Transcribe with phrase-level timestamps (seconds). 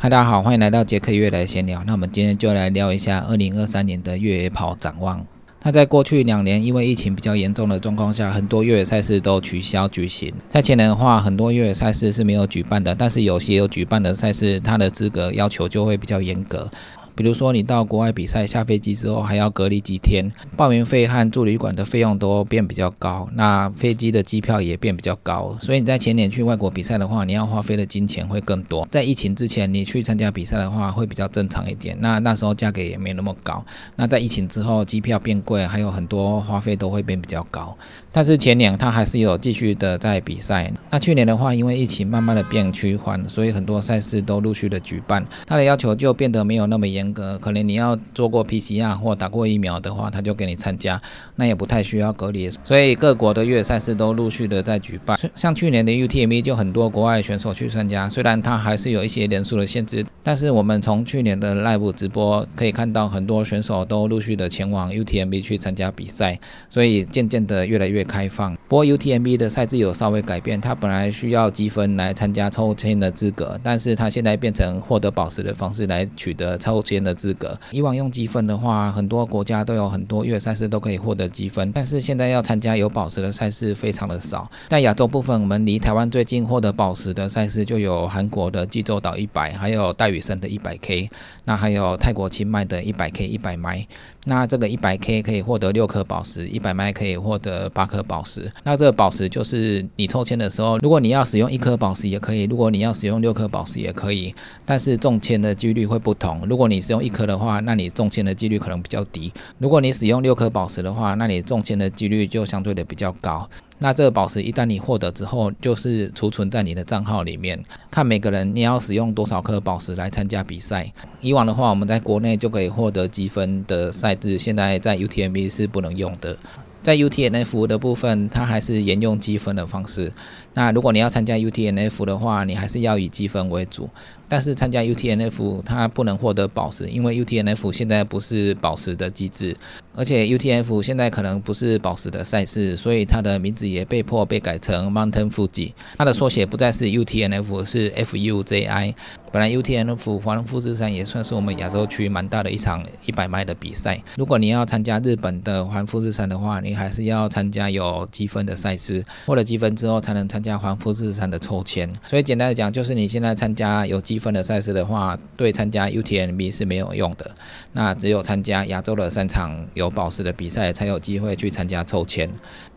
[0.00, 1.82] 嗨，大家好，欢迎来到杰克越来闲聊。
[1.84, 5.26] 那我们今天就来聊一下二零二三年的越野跑展望。
[5.64, 10.32] 那在过去两年，因为疫情比较严重的状况下，很多越野赛事都取消举行。
[10.48, 16.70] 在前年的话，很多越野赛事是没有举办的，但是有些有举办的赛事，它的资格要求就会比较严格。
[17.18, 25.56] 比如说，你到国外比赛，下飞机之后还要隔离几天，报名费和住旅馆的费用都变比较高，那飞机的机票也变比较高。
[25.58, 28.86] 所以你在前年去外国比赛的话，你要花费的金钱会更多。
[28.88, 31.96] 在疫情之前，你去参加比赛的话，会比较正常一点。
[31.98, 33.66] 那那时候价格也没那么高。
[33.96, 37.76] 那在疫情之后，机票变贵，还有很多花费都会变比较高。
[38.12, 40.72] 但是前年他还是有继续的在比赛。
[40.88, 47.07] 那去年的话，因为疫情慢慢的变趋缓，所以很多赛事都陆续的举办，他的要求就变得没有那么严。
[47.12, 51.00] 可能你要做过 PCR 或打过疫苗的话，他就给你参加，
[51.36, 52.50] 那也不太需要隔离。
[52.62, 68.56] 所以各国的越野赛事都陆续的在举办，像去年的 UTMB 就很多国外选手去参加，虽然它还是有一些人数的限制，但是我们从去年的 Live 直播可以看到，很多选手都陆续的前往 UTMB 去参加比赛，所以渐渐的越来越开放。
[68.68, 76.97] 不过 UTMB 的赛制有稍微改变，它本来需要积分来参加抽签的资格，但是它现在变成获得宝石的方式来取得抽签。
[77.02, 84.48] 的资格，以往用积分的话，很多国家都有很多越野赛事都可以获得积分，但是现在要参加有宝石的赛事非常的少。
[84.68, 91.10] 在亚洲部分，我们离台湾最近获得宝石的赛事就有韩国的济州岛一百，还有戴雨生的一百 K，
[91.44, 93.86] 那还有泰国清迈的一百 K 一百迈。
[94.28, 98.52] 那这个一百 K 可以获得六颗宝石，一百麦可以获得八颗宝石。
[98.62, 104.34] 那这个宝石就是你抽签的时候，如果你要使用一颗宝石也可以，如果你要使用六颗宝石也可以，
[104.66, 106.42] 但是中签的几率会不同。
[106.46, 113.48] 如果你使用一颗的话，那你中签的几率可能比较低；如果你使用六颗宝石的话，那你中签的几率就相对的比较高。
[113.80, 120.92] 那这个宝石一旦你获得之后，就是储存在你的账号里面，看每个人你要使用多少颗宝石来参加比赛。
[121.20, 126.36] 以往的话，我们在国内就可以获得积分的赛制，现在在 UTMB 是不能用的。
[126.82, 130.10] 在 UTNF 的部分，它还是沿用积分的方式。
[130.54, 133.90] 那如果你要参加 UTNF 的话，你还是要以积分为主。
[134.28, 139.56] 但是参加 UTNF 它不能获得宝石，因为 UTNF 现在不是宝石的机制，
[139.94, 145.72] 而且 UTNF 现在可能不是宝石的赛事，所以它的名字也被迫被改成 Mountain Fuji。
[145.96, 148.94] 它的缩写不再是 UTNF，是 FUJI。
[149.30, 154.02] 本来 UTNF 环富士山也算是我们亚洲区蛮大的一场一百迈的比赛。
[154.16, 161.90] 如果你要参加日本的环富士山的话，你还是要参加有积分的赛事，获得积分之后才能参加环富士山的抽签。
[162.04, 167.30] 所以简单的讲，就是你现在参加有积分的赛事的话，对参加 UTMB 是没有用的。
[167.72, 172.28] 那只有参加亚洲的三场有宝石的比赛，才有机会去参加抽签。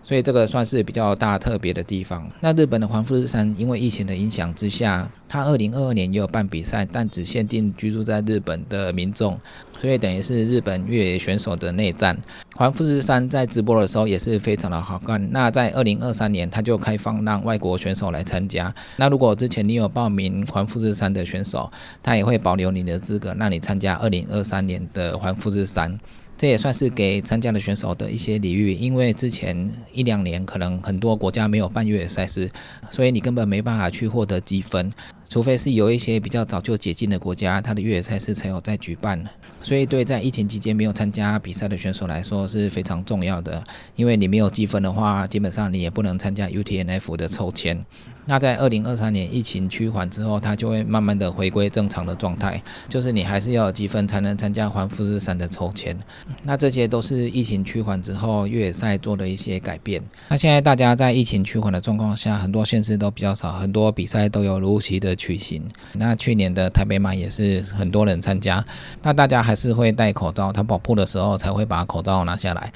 [0.04, 2.28] 所以这个算是比较大特别的地方。
[2.40, 9.40] 那日本的环富士山，因为疫情的影响之下，它二零二二年也有办比赛，但只限定居住在日本的民众，
[9.80, 12.18] 所以等于是日本越野选手的内战。
[12.56, 15.32] 环富士山在直播的时候也是非常的好看。
[15.32, 18.74] 那在二零二三年，它就开放让外国选手来参加。
[18.98, 21.72] 那如果之前你有报名环富士山的选手，
[22.04, 26.00] 他也会保留你的资格，让你参加二零二三年的环富士山。
[26.42, 32.50] 这也算是给参加的选手的一些礼遇，因为之前一两年可能很多国家没有办越野赛事，
[32.90, 34.92] 所以你根本没办法去获得积分。
[35.30, 39.24] 除非是有一些比较早就解禁的国家，它的越野赛事才有在举办。
[39.62, 43.64] 所以对在疫情期间没有参加比赛的选手来说是非常重要的，
[43.96, 47.86] 因为你没有积分的话，基本上你也不能参加 UTNF 的抽签。
[48.26, 55.98] 那在二零二三年疫情趋缓之后，它就会慢慢的回归正常的状态，就是你还是要有积分才能参加环富士山的抽签。
[56.44, 60.02] 那这些都是疫情趋缓之后越野赛做的一些改变。
[60.30, 65.16] 那现在大家在疫情趋缓的状况下，很多县市都比较少，很多比赛都有如期的。
[65.22, 65.62] 举行，
[65.94, 68.66] 那去年的台北马也是很多人参加，
[69.04, 72.72] 那大家还是会戴口罩，他跑步的时候才会把口罩拿下来。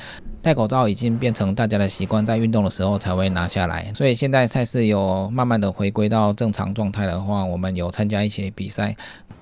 [0.45, 3.91] 戴口罩已经变成大家的习惯，在运动的时候才会拿下来。
[3.95, 8.95] 所以现在赛事有慢慢的回归到正常状态的话，我们有参加一些比赛，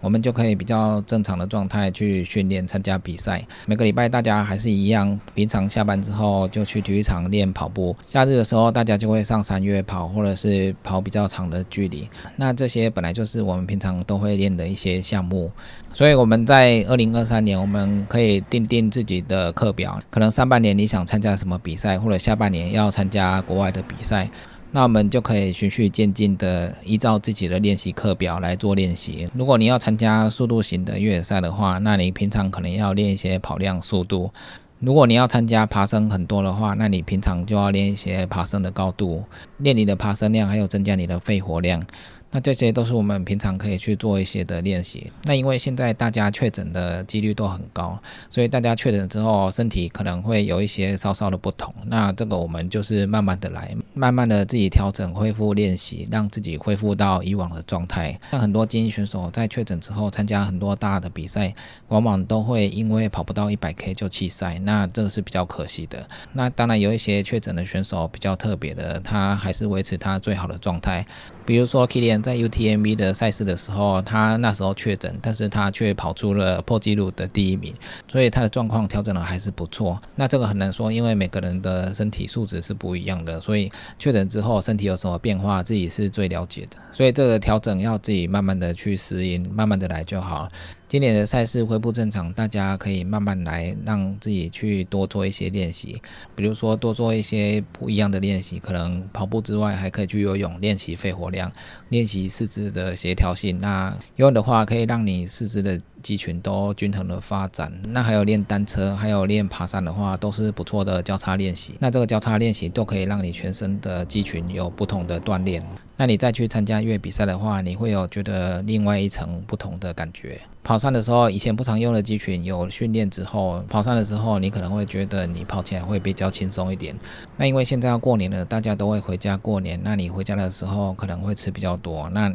[0.03, 3.43] 我们就可以比较正常的状态去训练参加比赛。
[3.65, 7.95] 每个礼拜大家还是一样，平常下班之后就去体育场练跑步。
[8.05, 12.07] 假日的时候大家就会上山越跑，或者是跑比较长的距离。
[12.35, 15.51] 那这些本来就是我们平常都会练的一些项目。
[15.93, 20.93] 所以我们在二零二三年，我们可以定定自己的课表，可能上半年你。
[20.93, 24.29] 想参加什么比赛，或者下半年要参加国外的比赛，
[24.75, 29.29] 那我们就可以循序渐进的依照自己的练习课表来做练习。
[29.35, 34.31] 如果你要参加速度型的越野赛的话，那你平常可能要练一些跑量速度；
[34.79, 39.23] 如果你要参加爬升很多的话，那你平常就要练一些爬升的高度，
[39.59, 41.85] 练你的爬升量，还有增加你的肺活量。
[42.33, 45.11] 那这些都是我们平常可以去做一些的练习。
[45.25, 47.97] 那因为现在大家确诊的几率都很高，
[48.29, 51.71] 所以大家确诊之后身体可能会有一些稍稍的不同。
[51.85, 58.19] 那这个我们就是慢慢的来，慢慢的自己调整、恢复练习，让自己恢复到以往的状态。
[58.31, 61.53] 像很多精英选手在确诊之后参加很多大的比赛，
[61.89, 66.07] 往往都会因为跑不到一百 K 就弃赛，那这个是比较可惜的。
[66.31, 71.05] 那当然有一些确诊的选手比较特别的，他还是维持他最好的状态。
[71.45, 77.73] 比如说 Kilian 在 UTMB 的赛事的时候，他那时候确诊，但是他却跑出了破纪录的第一名，
[78.07, 80.01] 所以他的状况调整的还是不错。
[80.15, 86.77] 那这个很难说，因为每个人的身体素质是不一样的，所以确诊之后身体有什么变化，自己是最了解的。
[86.91, 90.47] 所以这个调整要自己慢慢的去适应，慢慢的来就好。
[90.93, 95.99] 今年的赛事恢复正常，大家可以慢慢来，让自己去多做一些练习，
[96.35, 101.51] 比如说多做一些不一样的练习，可能跑步之外还可以去游泳，练习肺活量，
[101.89, 103.57] 练习四肢的协调性。
[103.57, 107.73] 那游泳的话，可以让你四肢的肌群都均衡的发展。
[107.87, 111.73] 那还有练单车，还有练爬山的话，都是不错的交叉练习。
[111.79, 115.65] 那这个交叉练习都可以让你全身的肌群有不同的锻炼。
[115.95, 120.39] 那你再去参加越野比赛的话，你会有觉得另外一层不同的感觉。
[120.63, 126.97] 跑山的时候，以前不常用的肌群有训练之后，跑山的时候，你可能会觉得你跑起来会比较轻松一点。
[127.37, 132.33] 那因为现在要过年了，大家都会回家过年，那你回家的时候可能会吃比较多，那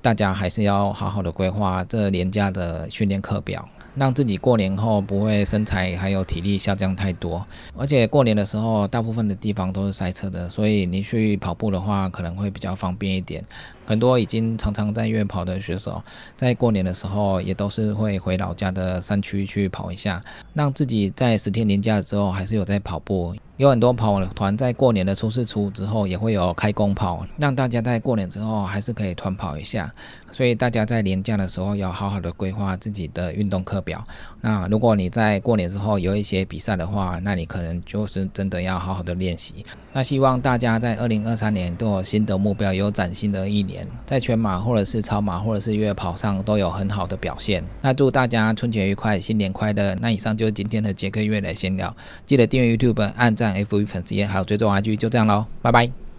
[0.00, 3.68] 大家还是要好好的规划这年假的训练课表。
[3.96, 7.44] 让自己过年后不会身材还有体力下降太多，
[7.76, 13.44] 而且过年的时候大部分的地方都是塞车的，所以你去跑步的话可能会比较方便一点。
[13.86, 16.00] 很多已经常常在越跑的选手，
[16.36, 20.22] 在过年的时候也都是会回老家的山区去跑一下，
[20.54, 23.34] 让自己在十天年假之后还是有在跑步。
[23.60, 29.92] 有很多跑团在过年的初四初之后也会有开工跑，让大家在过年之后还是可以团跑一下。
[30.32, 34.02] 所以大家在年假的时候要好好的规划自己的运动课表。
[34.40, 39.66] 那如果你在过年之后有一些比赛的话，那你可能就是真的要好好的练习。
[39.92, 47.62] 那希望大家在二零二三年都有新的目标，有崭新的一年，在全马或者是超马或者是越野跑上都有很好的表现。
[47.82, 49.94] 那祝大家春节愉快，新年快乐！
[49.96, 56.09] 那以上就是今天的杰克越野闲聊，记得订阅 YouTube、按赞 FV 粉丝页，还有追踪 IG，就这样喽，拜拜。